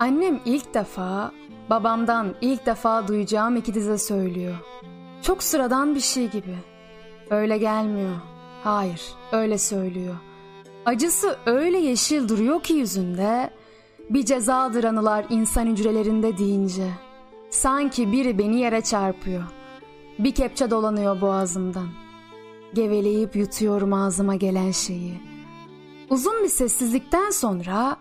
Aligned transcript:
Annem 0.00 0.40
ilk 0.44 0.74
defa, 0.74 1.32
babamdan 1.70 2.34
ilk 2.40 2.66
defa 2.66 3.08
duyacağım 3.08 3.56
iki 3.56 3.74
dize 3.74 3.98
söylüyor. 3.98 4.54
Çok 5.22 5.42
sıradan 5.42 5.94
bir 5.94 6.00
şey 6.00 6.30
gibi. 6.30 6.56
Öyle 7.30 7.58
gelmiyor. 7.58 8.16
Hayır, 8.64 9.02
öyle 9.32 9.58
söylüyor. 9.58 10.14
Acısı 10.86 11.36
öyle 11.46 11.78
yeşil 11.78 12.28
duruyor 12.28 12.62
ki 12.62 12.74
yüzünde, 12.74 13.50
bir 14.10 14.24
cezadır 14.24 14.84
anılar 14.84 15.24
insan 15.30 15.66
hücrelerinde 15.66 16.38
deyince. 16.38 16.90
Sanki 17.50 18.12
biri 18.12 18.38
beni 18.38 18.60
yere 18.60 18.80
çarpıyor. 18.80 19.42
Bir 20.18 20.34
kepçe 20.34 20.70
dolanıyor 20.70 21.20
boğazımdan. 21.20 21.88
Geveleyip 22.74 23.36
yutuyorum 23.36 23.92
ağzıma 23.92 24.34
gelen 24.34 24.70
şeyi. 24.70 25.20
Uzun 26.10 26.42
bir 26.42 26.48
sessizlikten 26.48 27.30
sonra 27.30 27.96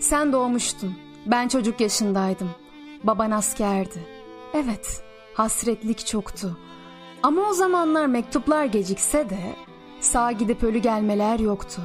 sen 0.00 0.32
doğmuştun. 0.32 1.09
Ben 1.26 1.48
çocuk 1.48 1.80
yaşındaydım. 1.80 2.50
Baban 3.04 3.30
askerdi. 3.30 4.06
Evet, 4.54 5.02
hasretlik 5.34 6.06
çoktu. 6.06 6.56
Ama 7.22 7.42
o 7.42 7.52
zamanlar 7.52 8.06
mektuplar 8.06 8.64
gecikse 8.64 9.30
de 9.30 9.40
sağ 10.00 10.32
gidip 10.32 10.62
ölü 10.62 10.78
gelmeler 10.78 11.38
yoktu. 11.38 11.82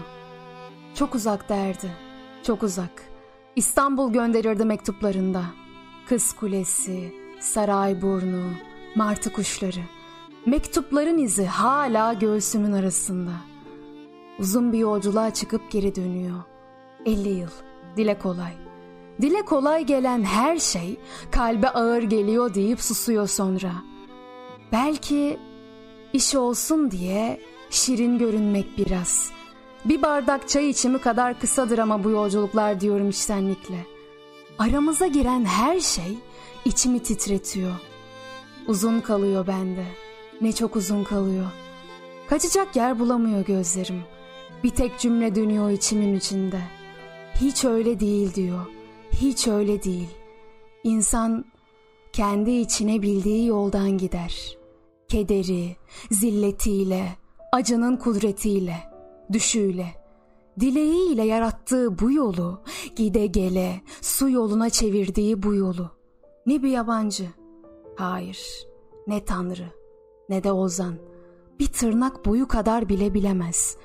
Çok 0.96 1.16
uzak 1.16 1.50
derdi. 1.50 1.92
Çok 2.44 2.64
uzak. 2.64 3.04
İstanbul 3.56 4.14
gönderirdi 4.14 4.66
mektuplarında. 4.66 5.44
Kız 6.08 6.34
Kulesi, 6.34 7.14
Sarayburnu, 7.40 8.44
Martı 8.96 9.34
kuşları. 9.34 9.82
Mektupların 10.46 11.18
izi 11.18 11.46
hala 11.46 12.14
göğsümün 12.14 12.72
arasında. 12.72 13.32
Uzun 14.40 14.74
bir 14.74 14.78
yolculuğa 14.78 15.34
çıkıp 15.34 15.72
geri 15.72 15.96
dönüyor. 15.96 16.44
50 17.06 17.30
yıl. 17.30 17.50
Dile 17.98 18.20
kolay. 18.20 18.65
Dile 19.22 19.42
kolay 19.46 19.86
gelen 19.86 20.24
her 20.24 20.60
şey 20.60 21.00
kalbe 21.32 21.70
ağır 21.70 22.04
geliyor 22.04 22.54
deyip 22.54 22.82
susuyor 22.82 23.28
sonra. 23.28 23.72
Belki 24.72 25.40
iş 26.14 26.36
olsun 26.36 26.92
diye 26.92 27.42
şirin 27.70 28.18
görünmek 28.18 28.78
biraz. 28.78 29.32
Bir 29.86 30.02
bardak 30.02 30.50
çay 30.50 30.70
içimi 30.70 31.00
kadar 31.00 31.40
kısadır 31.40 31.78
ama 31.78 32.04
bu 32.04 32.10
yolculuklar 32.10 32.82
diyorum 32.82 33.10
içtenlikle. 33.10 33.86
Aramıza 34.60 35.08
giren 35.08 35.46
her 35.46 35.80
şey 35.80 36.18
içimi 36.66 37.04
titretiyor. 37.04 37.76
Uzun 38.68 39.00
kalıyor 39.00 39.48
bende. 39.48 39.86
Ne 40.42 40.52
çok 40.52 40.76
uzun 40.76 41.04
kalıyor. 41.04 41.46
Kaçacak 42.30 42.76
yer 42.76 43.00
bulamıyor 43.00 43.46
gözlerim. 43.46 44.02
Bir 44.64 44.70
tek 44.70 45.00
cümle 45.00 45.36
dönüyor 45.36 45.70
içimin 45.70 46.16
içinde. 46.16 46.60
Hiç 47.42 47.66
öyle 47.66 48.00
değil 48.00 48.34
diyor. 48.34 48.66
Hiç 49.22 49.48
öyle 49.48 49.84
değil. 49.84 50.10
İnsan 50.84 51.46
kendi 52.14 52.52
içine 52.52 53.02
bildiği 53.02 53.48
yoldan 53.48 53.98
gider. 53.98 54.58
Kederi, 55.08 55.76
zilletiyle, 56.12 57.08
acının 57.52 57.98
kudretiyle, 57.98 58.76
düşüyle, 59.34 59.88
dileğiyle 60.60 61.24
yarattığı 61.24 62.00
bu 62.00 62.12
yolu, 62.12 62.62
gide 62.96 63.26
gele, 63.26 63.82
su 64.02 64.30
yoluna 64.30 64.70
çevirdiği 64.70 65.44
bu 65.44 65.56
yolu. 65.56 65.92
Ne 66.46 66.64
bir 66.64 66.70
yabancı, 66.70 67.26
hayır, 67.96 68.68
ne 69.08 69.26
tanrı, 69.26 69.70
ne 70.30 70.44
de 70.44 70.52
ozan, 70.52 70.96
bir 71.60 71.68
tırnak 71.68 72.26
boyu 72.26 72.48
kadar 72.48 72.90
bile 72.90 73.14
bilemez. 73.14 73.78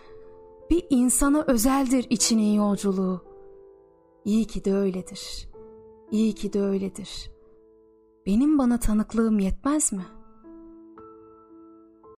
Bir 0.70 0.86
insana 0.90 1.44
özeldir 1.46 2.06
içinin 2.10 2.54
yolculuğu. 2.54 3.29
İyi 4.24 4.44
ki 4.46 4.64
de 4.64 4.74
öyledir. 4.74 5.48
İyi 6.10 6.34
ki 6.34 6.52
de 6.52 6.60
öyledir. 6.62 7.30
Benim 8.26 8.58
bana 8.58 8.80
tanıklığım 8.80 9.38
yetmez 9.38 9.92
mi?'' 9.92 10.19